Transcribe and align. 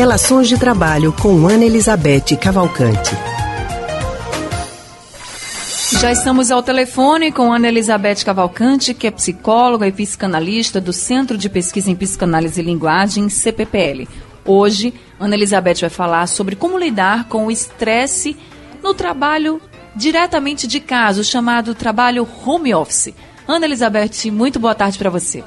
Relações 0.00 0.48
de 0.48 0.56
Trabalho 0.56 1.12
com 1.12 1.46
Ana 1.46 1.66
Elizabeth 1.66 2.34
Cavalcante. 2.40 3.14
Já 6.00 6.10
estamos 6.10 6.50
ao 6.50 6.62
telefone 6.62 7.30
com 7.30 7.52
Ana 7.52 7.68
Elizabeth 7.68 8.24
Cavalcante, 8.24 8.94
que 8.94 9.06
é 9.06 9.10
psicóloga 9.10 9.86
e 9.86 9.92
psicanalista 9.92 10.80
do 10.80 10.90
Centro 10.90 11.36
de 11.36 11.50
Pesquisa 11.50 11.90
em 11.90 11.94
Psicanálise 11.94 12.62
e 12.62 12.64
Linguagem, 12.64 13.28
CPPL. 13.28 14.08
Hoje, 14.42 14.94
Ana 15.18 15.34
Elizabeth 15.34 15.80
vai 15.82 15.90
falar 15.90 16.26
sobre 16.28 16.56
como 16.56 16.78
lidar 16.78 17.28
com 17.28 17.44
o 17.44 17.50
estresse 17.50 18.34
no 18.82 18.94
trabalho 18.94 19.60
diretamente 19.94 20.66
de 20.66 20.80
casa, 20.80 21.20
o 21.20 21.24
chamado 21.24 21.74
trabalho 21.74 22.26
home 22.46 22.72
office. 22.72 23.12
Ana 23.46 23.66
Elizabeth, 23.66 24.30
muito 24.32 24.58
boa 24.58 24.74
tarde 24.74 24.96
para 24.96 25.10
você. 25.10 25.44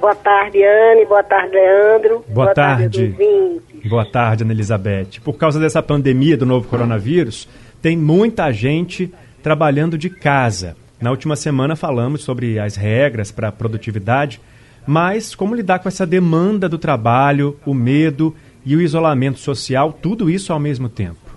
Boa 0.00 0.14
tarde, 0.14 0.64
Anne. 0.64 1.04
Boa 1.04 1.22
tarde, 1.22 1.52
Leandro. 1.52 2.24
Boa, 2.28 2.46
boa 2.46 2.54
tarde. 2.54 3.12
tarde 3.12 3.88
boa 3.88 4.04
tarde, 4.04 4.44
Ana 4.44 4.52
Elizabeth. 4.52 5.20
Por 5.22 5.34
causa 5.34 5.60
dessa 5.60 5.82
pandemia 5.82 6.36
do 6.36 6.46
novo 6.46 6.68
coronavírus, 6.68 7.48
tem 7.82 7.96
muita 7.96 8.50
gente 8.52 9.12
trabalhando 9.42 9.98
de 9.98 10.08
casa. 10.08 10.76
Na 11.00 11.10
última 11.10 11.36
semana 11.36 11.76
falamos 11.76 12.22
sobre 12.22 12.58
as 12.58 12.76
regras 12.76 13.32
para 13.32 13.48
a 13.48 13.52
produtividade, 13.52 14.40
mas 14.86 15.34
como 15.34 15.54
lidar 15.54 15.78
com 15.78 15.88
essa 15.88 16.06
demanda 16.06 16.68
do 16.68 16.78
trabalho, 16.78 17.58
o 17.64 17.72
medo 17.72 18.34
e 18.64 18.76
o 18.76 18.80
isolamento 18.80 19.38
social, 19.38 19.92
tudo 19.92 20.28
isso 20.28 20.52
ao 20.52 20.60
mesmo 20.60 20.88
tempo? 20.88 21.30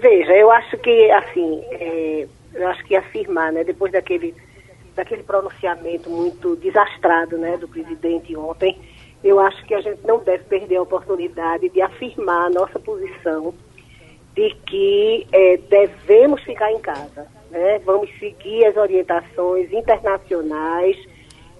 Veja, 0.00 0.32
eu 0.32 0.50
acho 0.52 0.76
que, 0.78 1.10
assim, 1.10 1.60
é, 1.72 2.26
eu 2.54 2.68
acho 2.68 2.84
que 2.84 2.94
afirmar, 2.94 3.52
né, 3.52 3.64
depois 3.64 3.92
daquele, 3.92 4.32
daquele 4.98 5.22
pronunciamento 5.22 6.10
muito 6.10 6.56
desastrado, 6.56 7.38
né, 7.38 7.56
do 7.56 7.68
presidente 7.68 8.36
ontem, 8.36 8.76
eu 9.22 9.38
acho 9.38 9.64
que 9.64 9.72
a 9.72 9.80
gente 9.80 10.04
não 10.04 10.18
deve 10.18 10.42
perder 10.44 10.76
a 10.76 10.82
oportunidade 10.82 11.68
de 11.68 11.80
afirmar 11.80 12.46
a 12.46 12.50
nossa 12.50 12.80
posição 12.80 13.54
de 14.34 14.50
que 14.66 15.26
é, 15.32 15.56
devemos 15.56 16.42
ficar 16.42 16.72
em 16.72 16.80
casa. 16.80 17.26
Né? 17.50 17.78
Vamos 17.84 18.10
seguir 18.18 18.64
as 18.66 18.76
orientações 18.76 19.72
internacionais, 19.72 20.96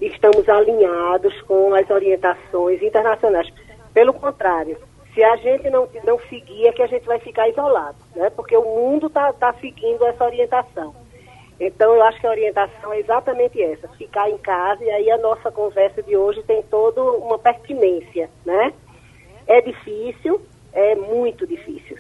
estamos 0.00 0.48
alinhados 0.48 1.40
com 1.42 1.74
as 1.74 1.88
orientações 1.90 2.82
internacionais. 2.82 3.48
Pelo 3.94 4.12
contrário, 4.12 4.76
se 5.14 5.22
a 5.22 5.36
gente 5.36 5.70
não, 5.70 5.88
não 6.04 6.18
seguir, 6.28 6.66
é 6.66 6.72
que 6.72 6.82
a 6.82 6.86
gente 6.88 7.06
vai 7.06 7.20
ficar 7.20 7.48
isolado, 7.48 7.98
né? 8.16 8.30
porque 8.30 8.56
o 8.56 8.64
mundo 8.64 9.06
está 9.06 9.32
tá 9.32 9.52
seguindo 9.60 10.04
essa 10.04 10.24
orientação. 10.24 10.94
Então, 11.60 11.94
eu 11.94 12.02
acho 12.02 12.20
que 12.20 12.26
a 12.26 12.30
orientação 12.30 12.92
é 12.92 13.00
exatamente 13.00 13.60
essa, 13.60 13.88
ficar 13.88 14.30
em 14.30 14.38
casa, 14.38 14.84
e 14.84 14.90
aí 14.90 15.10
a 15.10 15.18
nossa 15.18 15.50
conversa 15.50 16.02
de 16.02 16.16
hoje 16.16 16.42
tem 16.44 16.62
toda 16.62 17.02
uma 17.02 17.38
pertinência, 17.38 18.30
né? 18.44 18.72
É 19.46 19.60
difícil, 19.60 20.40
é 20.72 20.94
muito 20.94 21.46
difícil. 21.46 21.96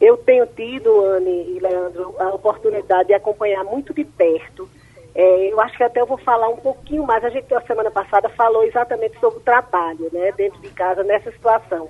Eu 0.00 0.16
tenho 0.16 0.46
tido, 0.46 1.04
Anne 1.04 1.56
e 1.56 1.58
Leandro, 1.60 2.14
a 2.18 2.28
oportunidade 2.28 3.08
de 3.08 3.14
acompanhar 3.14 3.62
muito 3.64 3.92
de 3.92 4.04
perto. 4.04 4.68
É, 5.14 5.52
eu 5.52 5.60
acho 5.60 5.76
que 5.76 5.84
até 5.84 6.00
eu 6.00 6.06
vou 6.06 6.18
falar 6.18 6.48
um 6.48 6.56
pouquinho 6.56 7.04
mais. 7.04 7.24
A 7.24 7.30
gente, 7.30 7.52
a 7.54 7.60
semana 7.60 7.90
passada, 7.90 8.28
falou 8.30 8.64
exatamente 8.64 9.18
sobre 9.20 9.38
o 9.38 9.42
trabalho, 9.42 10.08
né, 10.12 10.32
dentro 10.32 10.60
de 10.60 10.70
casa, 10.70 11.04
nessa 11.04 11.30
situação. 11.30 11.88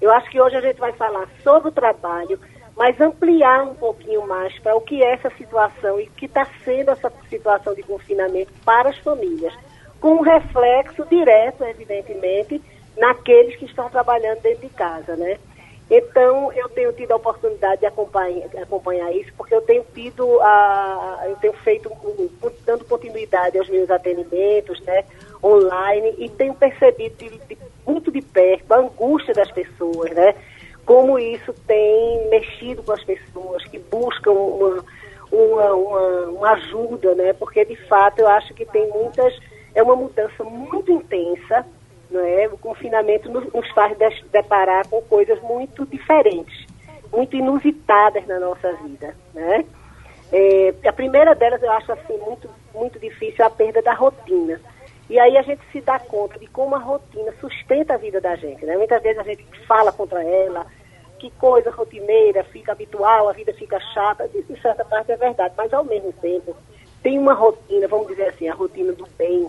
Eu 0.00 0.12
acho 0.12 0.30
que 0.30 0.40
hoje 0.40 0.56
a 0.56 0.60
gente 0.60 0.78
vai 0.78 0.92
falar 0.92 1.28
sobre 1.42 1.70
o 1.70 1.72
trabalho, 1.72 2.38
mas 2.78 2.98
ampliar 3.00 3.64
um 3.64 3.74
pouquinho 3.74 4.24
mais 4.24 4.56
para 4.60 4.76
o 4.76 4.80
que 4.80 5.02
é 5.02 5.14
essa 5.14 5.30
situação 5.30 6.00
e 6.00 6.04
o 6.04 6.10
que 6.12 6.26
está 6.26 6.46
sendo 6.64 6.92
essa 6.92 7.12
situação 7.28 7.74
de 7.74 7.82
confinamento 7.82 8.52
para 8.64 8.90
as 8.90 8.98
famílias, 8.98 9.52
com 10.00 10.14
um 10.14 10.20
reflexo 10.20 11.04
direto, 11.06 11.64
evidentemente, 11.64 12.62
naqueles 12.96 13.56
que 13.56 13.64
estão 13.64 13.90
trabalhando 13.90 14.40
dentro 14.42 14.60
de 14.60 14.72
casa, 14.72 15.16
né? 15.16 15.38
Então, 15.90 16.52
eu 16.52 16.68
tenho 16.68 16.92
tido 16.92 17.12
a 17.12 17.16
oportunidade 17.16 17.80
de 17.80 17.86
acompanhar, 17.86 18.46
acompanhar 18.62 19.10
isso, 19.12 19.32
porque 19.36 19.54
eu 19.54 19.62
tenho 19.62 19.84
tido, 19.92 20.40
a, 20.42 21.24
eu 21.24 21.36
tenho 21.36 21.54
feito, 21.54 21.90
dando 22.64 22.84
continuidade 22.84 23.58
aos 23.58 23.68
meus 23.68 23.90
atendimentos, 23.90 24.80
né, 24.82 25.04
online, 25.42 26.14
e 26.18 26.28
tenho 26.28 26.54
percebido 26.54 27.16
de, 27.16 27.38
de, 27.38 27.58
muito 27.86 28.12
de 28.12 28.20
perto 28.20 28.70
a 28.72 28.78
angústia 28.78 29.32
das 29.32 29.50
pessoas, 29.50 30.10
né, 30.10 30.34
como 30.88 31.18
isso 31.18 31.52
tem 31.66 32.30
mexido 32.30 32.82
com 32.82 32.92
as 32.92 33.04
pessoas 33.04 33.62
que 33.64 33.78
buscam 33.78 34.32
uma, 34.32 34.82
uma, 35.30 35.74
uma, 35.74 36.22
uma 36.30 36.50
ajuda, 36.52 37.14
né, 37.14 37.34
porque 37.34 37.62
de 37.62 37.76
fato 37.88 38.20
eu 38.20 38.26
acho 38.26 38.54
que 38.54 38.64
tem 38.64 38.88
muitas, 38.88 39.38
é 39.74 39.82
uma 39.82 39.94
mudança 39.94 40.42
muito 40.42 40.90
intensa, 40.90 41.66
não 42.10 42.24
é? 42.24 42.48
O 42.48 42.56
confinamento 42.56 43.30
nos, 43.30 43.52
nos 43.52 43.70
faz 43.72 43.98
deparar 44.32 44.88
com 44.88 45.02
coisas 45.02 45.38
muito 45.42 45.84
diferentes, 45.84 46.64
muito 47.12 47.36
inusitadas 47.36 48.26
na 48.26 48.40
nossa 48.40 48.72
vida, 48.76 49.14
né? 49.34 49.66
É, 50.32 50.72
a 50.86 50.92
primeira 50.94 51.34
delas 51.34 51.62
eu 51.62 51.70
acho 51.70 51.92
assim 51.92 52.16
muito 52.16 52.48
muito 52.74 52.98
difícil 52.98 53.44
é 53.44 53.46
a 53.46 53.50
perda 53.50 53.82
da 53.82 53.92
rotina. 53.92 54.58
E 55.10 55.18
aí 55.18 55.36
a 55.36 55.42
gente 55.42 55.60
se 55.70 55.80
dá 55.80 55.98
conta 55.98 56.38
de 56.38 56.46
como 56.46 56.74
a 56.74 56.78
rotina 56.78 57.32
sustenta 57.40 57.94
a 57.94 57.98
vida 57.98 58.20
da 58.22 58.36
gente, 58.36 58.64
né? 58.64 58.76
Muitas 58.76 59.02
vezes 59.02 59.18
a 59.18 59.22
gente 59.22 59.44
fala 59.66 59.92
contra 59.92 60.22
ela, 60.22 60.66
que 61.18 61.30
coisa 61.32 61.70
rotineira, 61.70 62.44
fica 62.44 62.72
habitual, 62.72 63.28
a 63.28 63.32
vida 63.32 63.52
fica 63.54 63.78
chata, 63.92 64.28
isso 64.34 64.52
de 64.52 64.60
certa 64.60 64.84
parte 64.84 65.12
é 65.12 65.16
verdade, 65.16 65.54
mas 65.56 65.72
ao 65.72 65.84
mesmo 65.84 66.12
tempo 66.14 66.56
tem 67.02 67.18
uma 67.18 67.34
rotina, 67.34 67.86
vamos 67.88 68.08
dizer 68.08 68.28
assim, 68.28 68.48
a 68.48 68.54
rotina 68.54 68.92
do 68.92 69.06
bem, 69.18 69.48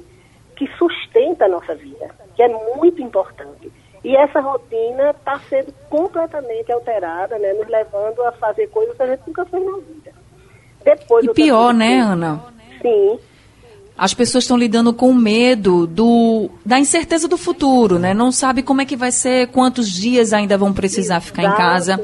que 0.55 0.67
sustenta 0.77 1.45
a 1.45 1.47
nossa 1.47 1.73
vida, 1.75 2.09
que 2.35 2.43
é 2.43 2.47
muito 2.75 3.01
importante. 3.01 3.71
E 4.03 4.15
essa 4.15 4.39
rotina 4.39 5.11
está 5.11 5.39
sendo 5.49 5.73
completamente 5.89 6.71
alterada, 6.71 7.37
né, 7.37 7.53
nos 7.53 7.67
levando 7.67 8.21
a 8.23 8.31
fazer 8.33 8.67
coisas 8.67 8.95
que 8.95 9.03
a 9.03 9.07
gente 9.07 9.21
nunca 9.27 9.45
fez 9.45 9.65
na 9.65 9.77
vida. 9.77 10.11
Depois, 10.83 11.25
e 11.25 11.33
pior, 11.33 11.73
né, 11.73 11.99
Ana? 11.99 12.43
Sim. 12.81 13.19
As 13.99 14.13
pessoas 14.13 14.45
estão 14.45 14.55
lidando 14.55 14.93
com 14.93 15.13
medo 15.13 15.85
do, 15.85 16.49
da 16.65 16.79
incerteza 16.79 17.27
do 17.27 17.37
futuro, 17.37 17.99
né? 17.99 18.13
Não 18.13 18.31
sabe 18.31 18.63
como 18.63 18.79
é 18.79 18.85
que 18.85 18.95
vai 18.95 19.11
ser, 19.11 19.47
quantos 19.47 19.91
dias 19.91 20.31
ainda 20.31 20.57
vão 20.57 20.71
precisar 20.71 21.19
ficar 21.19 21.43
em 21.43 21.51
casa. 21.51 22.01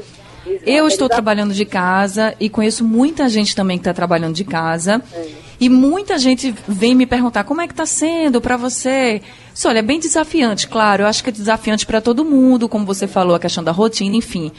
Eu 0.66 0.86
estou 0.86 1.08
trabalhando 1.08 1.54
de 1.54 1.64
casa 1.64 2.34
e 2.38 2.50
conheço 2.50 2.84
muita 2.84 3.30
gente 3.30 3.56
também 3.56 3.78
que 3.78 3.80
está 3.80 3.94
trabalhando 3.94 4.34
de 4.34 4.44
casa. 4.44 5.02
É. 5.10 5.26
E 5.58 5.70
muita 5.70 6.18
gente 6.18 6.54
vem 6.68 6.94
me 6.94 7.06
perguntar 7.06 7.44
como 7.44 7.62
é 7.62 7.66
que 7.66 7.72
está 7.72 7.86
sendo 7.86 8.42
para 8.42 8.58
você. 8.58 9.22
Isso, 9.54 9.66
olha, 9.66 9.78
é 9.78 9.82
bem 9.82 9.98
desafiante, 9.98 10.68
claro. 10.68 11.02
Eu 11.02 11.06
acho 11.06 11.24
que 11.24 11.30
é 11.30 11.32
desafiante 11.32 11.86
para 11.86 12.02
todo 12.02 12.26
mundo, 12.26 12.68
como 12.68 12.84
você 12.84 13.06
falou, 13.06 13.34
a 13.34 13.40
questão 13.40 13.64
da 13.64 13.72
rotina, 13.72 14.16
enfim. 14.16 14.52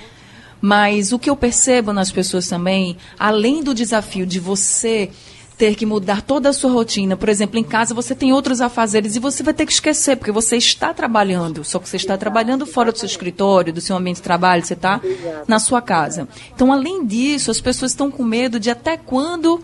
Mas 0.59 1.13
o 1.13 1.19
que 1.19 1.29
eu 1.29 1.35
percebo 1.35 1.93
nas 1.93 2.11
pessoas 2.11 2.47
também, 2.47 2.97
além 3.19 3.61
do 3.61 3.75
desafio 3.75 4.25
de 4.25 4.39
você 4.39 5.11
ter 5.57 5.75
que 5.75 5.85
mudar 5.85 6.21
toda 6.21 6.49
a 6.49 6.53
sua 6.53 6.71
rotina, 6.71 7.17
por 7.17 7.29
exemplo, 7.29 7.57
em 7.57 7.63
casa 7.63 7.93
você 7.93 8.13
tem 8.13 8.31
outros 8.31 8.61
afazeres 8.61 9.15
e 9.15 9.19
você 9.19 9.41
vai 9.41 9.53
ter 9.53 9.65
que 9.65 9.71
esquecer, 9.71 10.15
porque 10.15 10.31
você 10.31 10.55
está 10.55 10.93
trabalhando, 10.93 11.63
só 11.63 11.79
que 11.79 11.89
você 11.89 11.97
está 11.97 12.15
trabalhando 12.15 12.65
fora 12.65 12.91
do 12.91 12.97
seu 12.99 13.07
escritório, 13.07 13.73
do 13.73 13.81
seu 13.81 13.95
ambiente 13.95 14.17
de 14.17 14.21
trabalho, 14.21 14.63
você 14.63 14.75
está 14.75 15.01
na 15.47 15.59
sua 15.59 15.81
casa. 15.81 16.27
Então, 16.53 16.71
além 16.71 17.05
disso, 17.05 17.49
as 17.49 17.59
pessoas 17.59 17.91
estão 17.91 18.11
com 18.11 18.23
medo 18.23 18.59
de 18.59 18.69
até 18.69 18.97
quando 18.97 19.59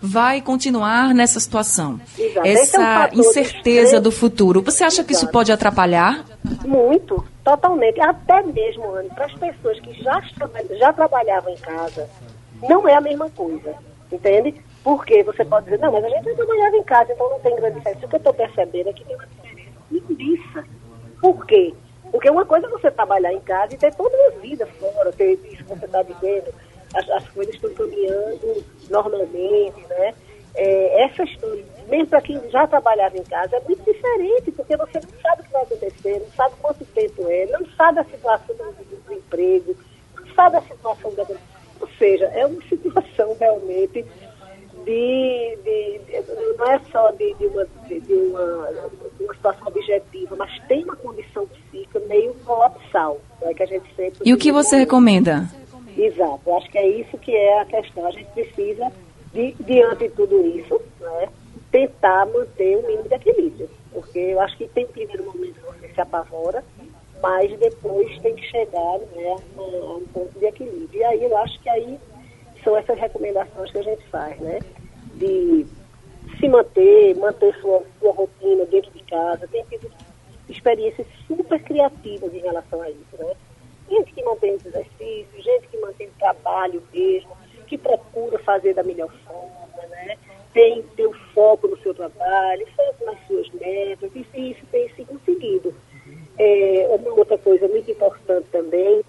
vai 0.00 0.40
continuar 0.40 1.14
nessa 1.14 1.38
situação? 1.40 2.00
Exato. 2.18 2.46
Essa 2.46 2.82
é 2.82 3.16
um 3.16 3.20
incerteza 3.20 4.00
do 4.00 4.10
futuro. 4.10 4.62
Você 4.62 4.84
acha 4.84 4.96
Exato. 4.96 5.06
que 5.06 5.14
isso 5.14 5.28
pode 5.28 5.52
atrapalhar? 5.52 6.24
Muito, 6.64 7.24
totalmente. 7.44 8.00
Até 8.00 8.42
mesmo, 8.42 8.82
para 9.14 9.26
as 9.26 9.34
pessoas 9.34 9.80
que 9.80 9.92
já, 10.02 10.20
já 10.78 10.92
trabalhavam 10.92 11.52
em 11.52 11.56
casa, 11.56 12.08
não 12.68 12.88
é 12.88 12.94
a 12.94 13.00
mesma 13.00 13.30
coisa, 13.30 13.74
entende? 14.10 14.54
Porque 14.82 15.22
você 15.22 15.44
pode 15.44 15.64
dizer, 15.64 15.78
não, 15.78 15.92
mas 15.92 16.04
a 16.04 16.08
gente 16.08 16.34
trabalhava 16.34 16.76
em 16.76 16.82
casa, 16.84 17.12
então 17.12 17.30
não 17.30 17.40
tem 17.40 17.56
grande 17.56 17.78
diferença. 17.78 18.06
O 18.06 18.08
que 18.08 18.14
eu 18.14 18.18
estou 18.18 18.34
percebendo 18.34 18.88
é 18.90 18.92
que 18.92 19.04
tem 19.04 19.16
uma 19.16 19.26
diferença 19.26 19.70
imensa. 19.90 20.64
Por 21.20 21.46
quê? 21.46 21.74
Porque 22.10 22.30
uma 22.30 22.46
coisa 22.46 22.66
é 22.66 22.70
você 22.70 22.90
trabalhar 22.90 23.32
em 23.32 23.40
casa 23.40 23.74
e 23.74 23.78
ter 23.78 23.94
toda 23.94 24.16
uma 24.16 24.40
vida 24.40 24.66
fora, 24.66 25.12
ter 25.12 25.32
isso 25.32 25.64
que 25.64 25.74
você 25.74 25.86
está 25.86 26.02
dizendo, 26.02 26.54
as, 26.94 27.10
as 27.10 27.28
coisas 27.30 27.54
estão 27.54 27.72
caminhando 27.74 28.64
normalmente, 28.88 29.80
né? 29.88 30.14
É, 30.54 31.02
essa 31.02 31.22
história, 31.24 31.62
mesmo 31.88 32.06
para 32.06 32.22
quem 32.22 32.40
já 32.50 32.66
trabalhava 32.66 33.18
em 33.18 33.24
casa, 33.24 33.56
é 33.56 33.60
muito 33.60 33.84
diferente, 33.84 34.50
porque 34.52 34.76
você 34.76 35.00
não 35.00 35.20
sabe 35.20 35.42
o 35.42 35.44
que 35.44 35.52
vai 35.52 35.62
acontecer, 35.62 36.20
não 36.20 36.30
sabe 36.32 36.54
quanto 36.62 36.84
tempo 36.86 37.28
é, 37.28 37.46
não 37.46 37.66
sabe 37.76 38.00
a 38.00 38.04
situação 38.04 38.56
do, 38.56 38.96
do 39.04 39.12
emprego, 39.12 39.76
não 40.18 40.34
sabe 40.34 40.56
a 40.56 40.62
situação 40.62 41.12
da. 41.14 41.26
Ou 41.78 41.88
seja, 41.98 42.24
é 42.26 42.46
uma 42.46 42.62
situação 42.62 43.05
realmente 43.34 44.04
de. 44.84 45.58
de, 45.64 45.98
de 45.98 46.56
não 46.56 46.70
é 46.70 46.80
só 46.90 47.10
de, 47.10 47.34
de, 47.34 47.46
uma, 47.46 47.66
de, 47.88 48.12
uma, 48.12 48.68
uma 49.20 49.34
situação 49.34 49.68
objetiva, 49.68 50.36
mas 50.36 50.50
tem 50.68 50.84
uma 50.84 50.96
condição 50.96 51.46
psíquica 51.46 52.00
meio 52.00 52.34
colapsal, 52.44 53.20
né, 53.42 53.52
que 53.52 53.62
a 53.62 53.66
gente 53.66 53.94
sempre. 53.94 54.20
E 54.24 54.32
o 54.32 54.38
que 54.38 54.52
você 54.52 54.76
recomenda? 54.76 55.50
Exato, 55.96 56.40
eu 56.46 56.56
acho 56.56 56.70
que 56.70 56.78
é 56.78 56.88
isso 56.88 57.18
que 57.18 57.34
é 57.34 57.60
a 57.60 57.64
questão. 57.64 58.06
A 58.06 58.10
gente 58.10 58.30
precisa, 58.32 58.92
de, 59.32 59.54
diante 59.60 60.08
de 60.08 60.10
tudo 60.10 60.46
isso, 60.46 60.80
né, 61.00 61.28
tentar 61.70 62.26
manter 62.26 62.76
o 62.78 62.86
mínimo 62.86 63.08
de 63.08 63.14
equilíbrio. 63.14 63.68
Porque 63.92 64.18
eu 64.18 64.40
acho 64.40 64.56
que 64.56 64.68
tem 64.68 64.84
um 64.84 64.88
primeiro 64.88 65.24
momento 65.24 65.54
que 65.54 65.80
você 65.80 65.88
se 65.88 66.00
apavora, 66.00 66.62
mas 67.22 67.58
depois 67.58 68.18
tem 68.20 68.34
que 68.34 68.46
chegar 68.46 68.98
né, 69.14 69.36
a, 69.56 69.60
um 69.62 70.06
ponto 70.12 70.38
de 70.38 70.46
equilíbrio. 70.46 71.00
E 71.00 71.04
aí 71.04 71.24
eu 71.24 71.36
acho 71.38 71.58
que 71.60 71.68
aí 71.68 71.98
são 72.66 72.76
essas 72.76 72.98
recomendações 72.98 73.70
que 73.70 73.78
a 73.78 73.82
gente 73.82 74.04
faz, 74.08 74.36
né? 74.40 74.58
De 75.14 75.64
se 76.40 76.48
manter, 76.48 77.14
manter 77.16 77.54
sua, 77.60 77.84
sua 78.00 78.12
rotina 78.12 78.66
dentro 78.66 78.90
de 78.90 79.04
casa. 79.04 79.46
Tem 79.46 79.64
tido 79.66 79.88
experiências 80.48 81.06
super 81.28 81.62
criativas 81.62 82.34
em 82.34 82.40
relação 82.40 82.82
a 82.82 82.90
isso, 82.90 83.16
né? 83.16 83.34
Gente 83.88 84.12
que 84.12 84.22
mantém 84.24 84.54
os 84.54 84.66
exercícios, 84.66 85.44
gente 85.44 85.68
que 85.68 85.78
mantém 85.78 86.08
o 86.08 86.18
trabalho 86.18 86.82
mesmo, 86.92 87.30
que 87.68 87.78
procura 87.78 88.36
fazer 88.40 88.74
da 88.74 88.82
melhor 88.82 89.12
forma, 89.24 89.86
né? 89.88 90.16
Tem, 90.52 90.82
tem 90.96 91.12
foco 91.32 91.68
no 91.68 91.78
seu 91.78 91.94
trabalho, 91.94 92.66
foco 92.74 93.04
nas 93.04 93.26
suas 93.28 93.48
metas, 93.50 94.10
e 94.14 94.50
isso 94.50 94.66
tem 94.72 94.88
se 94.96 95.04
conseguido. 95.04 95.72
É, 96.36 96.88
uma 96.98 97.14
outra 97.14 97.38
coisa 97.38 97.68
muito 97.68 97.88
importante 97.88 98.48
também 98.50 99.04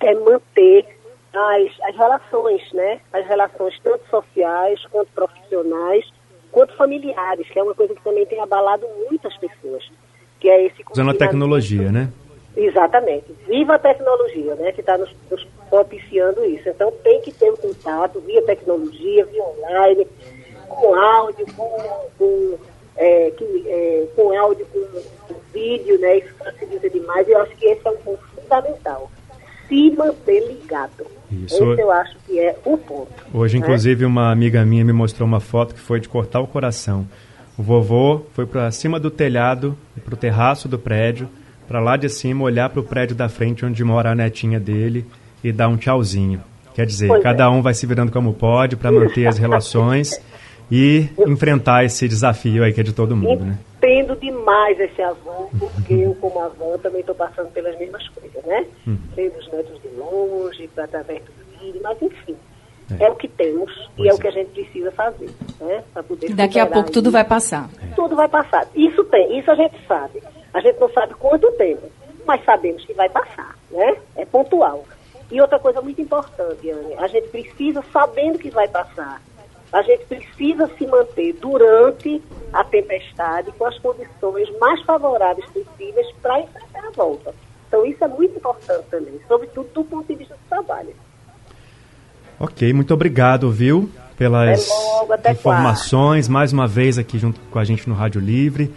é 0.00 0.14
manter 0.14 0.99
as, 1.32 1.70
as 1.88 1.96
relações, 1.96 2.72
né? 2.72 3.00
As 3.12 3.26
relações 3.26 3.78
tanto 3.82 4.08
sociais 4.08 4.80
quanto 4.90 5.10
profissionais, 5.12 6.04
quanto 6.50 6.76
familiares, 6.76 7.48
que 7.48 7.58
é 7.58 7.62
uma 7.62 7.74
coisa 7.74 7.94
que 7.94 8.02
também 8.02 8.26
tem 8.26 8.40
abalado 8.40 8.86
muitas 9.08 9.36
pessoas. 9.36 9.90
Que 10.40 10.48
é 10.48 10.66
esse 10.66 10.84
Usando 10.90 11.10
a 11.10 11.14
tecnologia, 11.14 11.92
né? 11.92 12.10
Exatamente. 12.56 13.32
Viva 13.46 13.74
a 13.74 13.78
tecnologia, 13.78 14.54
né? 14.56 14.72
Que 14.72 14.80
está 14.80 14.98
nos, 14.98 15.14
nos 15.30 15.46
propiciando 15.68 16.44
isso. 16.44 16.68
Então 16.68 16.90
tem 17.04 17.20
que 17.20 17.32
ter 17.32 17.50
um 17.50 17.56
contato 17.56 18.20
via 18.20 18.42
tecnologia, 18.42 19.24
via 19.26 19.44
online, 19.44 20.06
com 20.68 20.94
áudio, 20.94 21.46
com, 21.54 22.08
com, 22.18 22.58
é, 22.96 23.30
que, 23.30 23.64
é, 23.68 24.06
com 24.16 24.36
áudio, 24.36 24.66
com, 24.66 24.80
com, 25.28 25.40
vídeo, 25.52 25.98
né? 25.98 26.18
Isso 26.18 26.34
facilita 26.34 26.88
demais 26.90 27.28
e 27.28 27.32
eu 27.32 27.40
acho 27.40 27.56
que 27.56 27.66
esse 27.66 27.86
é 27.86 27.90
um 27.90 27.96
ponto 27.98 28.22
fundamental. 28.34 29.10
Se 29.70 29.90
manter 29.92 30.46
ligado. 30.48 31.06
Isso. 31.32 31.72
Esse 31.72 31.80
eu 31.80 31.90
acho 31.90 32.16
que 32.26 32.38
é 32.38 32.54
o 32.64 32.76
ponto. 32.76 33.08
Hoje, 33.32 33.56
né? 33.56 33.64
inclusive, 33.64 34.04
uma 34.04 34.30
amiga 34.30 34.62
minha 34.66 34.84
me 34.84 34.92
mostrou 34.92 35.26
uma 35.26 35.40
foto 35.40 35.74
que 35.74 35.80
foi 35.80 36.00
de 36.00 36.08
cortar 36.08 36.40
o 36.40 36.46
coração. 36.46 37.06
O 37.56 37.62
vovô 37.62 38.22
foi 38.34 38.46
para 38.46 38.70
cima 38.70 38.98
do 38.98 39.10
telhado, 39.10 39.78
para 40.04 40.14
o 40.14 40.16
terraço 40.16 40.68
do 40.68 40.78
prédio, 40.78 41.28
para 41.68 41.80
lá 41.80 41.96
de 41.96 42.08
cima 42.08 42.42
olhar 42.42 42.68
para 42.68 42.80
o 42.80 42.84
prédio 42.84 43.14
da 43.14 43.28
frente 43.28 43.64
onde 43.64 43.84
mora 43.84 44.10
a 44.10 44.14
netinha 44.14 44.58
dele 44.58 45.06
e 45.42 45.52
dar 45.52 45.68
um 45.68 45.76
tchauzinho. 45.76 46.42
Quer 46.74 46.84
dizer, 46.84 47.08
pois 47.08 47.22
cada 47.22 47.44
é. 47.44 47.48
um 47.48 47.62
vai 47.62 47.74
se 47.74 47.86
virando 47.86 48.10
como 48.10 48.32
pode 48.32 48.76
para 48.76 48.90
manter 48.90 49.26
as 49.26 49.38
relações 49.38 50.20
e 50.70 51.08
enfrentar 51.26 51.84
esse 51.84 52.06
desafio 52.06 52.62
aí 52.62 52.72
que 52.72 52.80
é 52.80 52.84
de 52.84 52.92
todo 52.92 53.16
mundo, 53.16 53.44
né? 53.44 53.58
Entendo 53.78 54.14
demais 54.16 54.78
esse 54.78 55.02
avô, 55.02 55.48
porque 55.58 55.94
eu, 55.94 56.14
como 56.16 56.40
avó, 56.40 56.76
também 56.78 57.00
estou 57.00 57.14
passando 57.14 57.50
pelas 57.50 57.76
mesmas 57.78 58.06
coisas, 58.08 58.44
né? 58.44 58.66
Hum. 58.86 58.96
Os 59.38 59.52
netos 59.52 59.80
de 59.82 59.88
longe, 59.98 60.70
através 60.76 61.22
do 61.24 61.32
filho, 61.58 61.80
mas 61.82 62.00
enfim. 62.00 62.36
É. 62.98 63.04
é 63.04 63.10
o 63.10 63.14
que 63.14 63.28
temos 63.28 63.72
pois 63.96 64.06
e 64.06 64.08
é, 64.08 64.10
é, 64.10 64.14
o 64.14 64.18
que 64.18 64.26
a 64.26 64.32
gente 64.32 64.50
precisa 64.50 64.90
fazer, 64.90 65.30
né? 65.60 65.84
Para 65.92 66.02
poder 66.02 66.34
Daqui 66.34 66.58
a 66.58 66.66
pouco 66.66 66.90
tudo 66.90 67.10
vai 67.10 67.24
passar. 67.24 67.68
Tudo 67.94 68.16
vai 68.16 68.28
passar. 68.28 68.66
Isso 68.74 69.04
tem, 69.04 69.38
isso 69.38 69.50
a 69.50 69.54
gente 69.54 69.76
sabe. 69.86 70.20
A 70.52 70.60
gente 70.60 70.80
não 70.80 70.90
sabe 70.90 71.14
quanto 71.14 71.50
tempo, 71.52 71.88
mas 72.26 72.44
sabemos 72.44 72.84
que 72.84 72.92
vai 72.92 73.08
passar, 73.08 73.56
né? 73.70 73.96
É 74.16 74.24
pontual. 74.24 74.84
E 75.30 75.40
outra 75.40 75.60
coisa 75.60 75.80
muito 75.80 76.00
importante, 76.00 76.68
Anne, 76.68 76.94
a 76.98 77.06
gente 77.06 77.28
precisa, 77.28 77.84
sabendo 77.92 78.38
que 78.38 78.50
vai 78.50 78.66
passar, 78.66 79.22
a 79.72 79.82
gente 79.82 80.04
precisa 80.06 80.68
se 80.76 80.86
manter 80.86 81.34
durante 81.34 82.20
a 82.52 82.64
tempestade 82.64 83.52
com 83.52 83.66
as 83.66 83.78
condições 83.78 84.48
mais 84.58 84.82
favoráveis 84.82 85.46
possíveis 85.46 86.06
para 86.20 86.40
enfrentar 86.40 86.86
a 86.86 86.90
volta. 86.90 87.34
Então 87.68 87.86
isso 87.86 88.02
é 88.02 88.08
muito 88.08 88.36
importante 88.36 88.84
também, 88.90 89.20
sobretudo 89.28 89.68
do 89.72 89.84
ponto 89.84 90.06
de 90.06 90.16
vista 90.16 90.34
do 90.34 90.48
trabalho. 90.48 90.94
Ok, 92.38 92.72
muito 92.72 92.92
obrigado, 92.92 93.50
viu, 93.50 93.88
pelas 94.16 94.68
logo, 94.68 95.14
informações, 95.30 96.26
mais 96.26 96.52
uma 96.52 96.66
vez 96.66 96.98
aqui 96.98 97.18
junto 97.18 97.38
com 97.38 97.58
a 97.58 97.64
gente 97.64 97.88
no 97.88 97.94
Rádio 97.94 98.20
Livre 98.20 98.74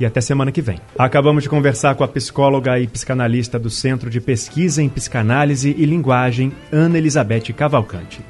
e 0.00 0.06
até 0.06 0.20
semana 0.20 0.50
que 0.50 0.62
vem. 0.62 0.80
Acabamos 0.98 1.44
de 1.44 1.48
conversar 1.48 1.94
com 1.94 2.02
a 2.02 2.08
psicóloga 2.08 2.78
e 2.80 2.88
psicanalista 2.88 3.58
do 3.58 3.70
Centro 3.70 4.10
de 4.10 4.20
Pesquisa 4.20 4.82
em 4.82 4.88
Psicanálise 4.88 5.70
e 5.78 5.84
Linguagem, 5.84 6.52
Ana 6.72 6.98
Elizabeth 6.98 7.52
Cavalcante. 7.54 8.22